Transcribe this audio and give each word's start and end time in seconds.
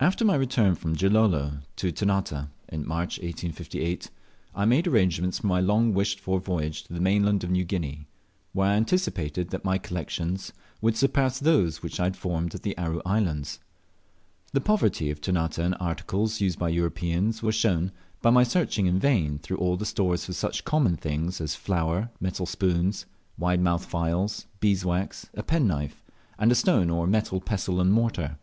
AFTER 0.00 0.24
my 0.24 0.34
return 0.34 0.74
from 0.74 0.96
Gilolo 0.96 1.60
to 1.76 1.92
Ternate, 1.92 2.48
in 2.68 2.84
March 2.84 3.18
1858, 3.20 4.10
I 4.56 4.64
made 4.64 4.88
arrangements 4.88 5.38
for 5.38 5.46
my 5.46 5.60
long 5.60 5.94
wished 5.94 6.18
for 6.18 6.40
voyage 6.40 6.82
to 6.82 6.92
the 6.92 7.00
mainland 7.00 7.44
of 7.44 7.52
New 7.52 7.62
Guinea, 7.64 8.08
where 8.52 8.72
I 8.72 8.74
anticipated 8.74 9.50
that 9.50 9.64
my 9.64 9.78
collections 9.78 10.52
would 10.80 10.96
surpass 10.96 11.38
those 11.38 11.80
which 11.80 12.00
I 12.00 12.04
had 12.06 12.16
formed 12.16 12.56
at 12.56 12.62
the 12.64 12.76
Aru 12.76 13.00
Islands. 13.06 13.60
The 14.52 14.60
poverty 14.60 15.10
of 15.12 15.20
Ternate 15.20 15.60
in 15.60 15.74
articles 15.74 16.40
used 16.40 16.58
by 16.58 16.70
Europeans 16.70 17.40
was 17.40 17.54
shown, 17.54 17.92
by 18.20 18.30
my 18.30 18.42
searching 18.42 18.86
in 18.86 18.98
vain 18.98 19.38
through 19.38 19.58
all 19.58 19.76
the 19.76 19.86
stores 19.86 20.24
for 20.24 20.32
such 20.32 20.64
common 20.64 20.96
things 20.96 21.40
as 21.40 21.54
flour, 21.54 22.10
metal 22.18 22.46
spoons, 22.46 23.06
wide 23.38 23.60
mouthed 23.60 23.84
phials, 23.88 24.46
beeswax, 24.58 25.28
a 25.34 25.44
penknife, 25.44 26.02
and 26.36 26.50
a 26.50 26.56
stone 26.56 26.90
or 26.90 27.06
metal 27.06 27.40
pestle 27.40 27.80
and 27.80 27.92
mortar. 27.92 28.38